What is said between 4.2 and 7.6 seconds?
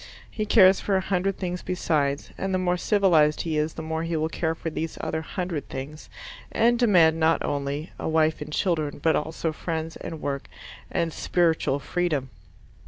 care for these other hundred things, and demand not